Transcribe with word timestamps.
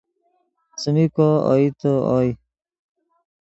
څیمی 0.79 1.05
کو 1.15 1.27
اوئیتے 1.49 1.91
اوئے 2.09 2.29